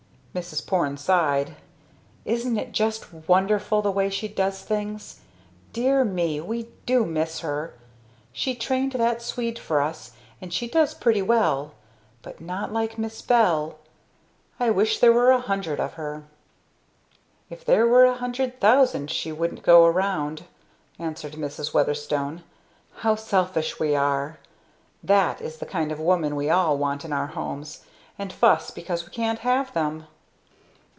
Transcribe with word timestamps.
Mrs. 0.33 0.65
Porne 0.65 0.95
sighed. 0.95 1.57
"Isn't 2.23 2.57
it 2.57 2.71
just 2.71 3.11
wonderful 3.11 3.81
the 3.81 3.91
way 3.91 4.09
she 4.09 4.29
does 4.29 4.61
things! 4.61 5.19
Dear 5.73 6.05
me! 6.05 6.39
We 6.39 6.69
do 6.85 7.05
miss 7.05 7.41
her! 7.41 7.73
She 8.31 8.55
trained 8.55 8.93
that 8.93 9.21
Swede 9.21 9.59
for 9.59 9.81
us 9.81 10.13
and 10.39 10.53
she 10.53 10.69
does 10.69 10.93
pretty 10.93 11.21
well 11.21 11.73
but 12.21 12.39
not 12.39 12.71
like 12.71 12.97
'Miss 12.97 13.21
Bell'! 13.21 13.77
I 14.57 14.69
wish 14.69 14.99
there 15.01 15.11
were 15.11 15.31
a 15.31 15.41
hundred 15.41 15.81
of 15.81 15.95
her!" 15.95 16.23
"If 17.49 17.65
there 17.65 17.85
were 17.85 18.05
a 18.05 18.15
hundred 18.15 18.61
thousand 18.61 19.11
she 19.11 19.33
wouldn't 19.33 19.63
go 19.63 19.85
round!" 19.85 20.45
answered 20.97 21.33
Mrs. 21.33 21.73
Weatherstone. 21.73 22.41
"How 22.99 23.15
selfish 23.15 23.81
we 23.81 23.97
are! 23.97 24.39
That 25.03 25.41
is 25.41 25.57
the 25.57 25.65
kind 25.65 25.91
of 25.91 25.99
woman 25.99 26.37
we 26.37 26.49
all 26.49 26.77
want 26.77 27.03
in 27.03 27.11
our 27.11 27.27
homes 27.27 27.83
and 28.17 28.31
fuss 28.31 28.71
because 28.71 29.03
we 29.03 29.11
can't 29.11 29.39
have 29.39 29.73
them." 29.73 30.07